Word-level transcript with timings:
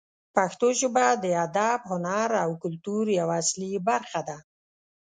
پښتو 0.35 0.67
ژبه 0.79 1.05
د 1.23 1.25
ادب، 1.45 1.79
هنر 1.91 2.29
او 2.43 2.49
کلتور 2.63 3.05
یوه 3.19 3.35
اصلي 3.43 3.71
برخه 3.89 4.21
ده. 4.27 4.37